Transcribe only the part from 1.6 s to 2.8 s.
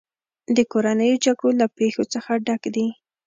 له پېښو څخه ډک